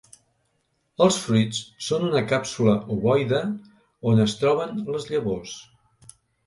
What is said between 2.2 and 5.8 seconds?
càpsula ovoide on es troben les llavors.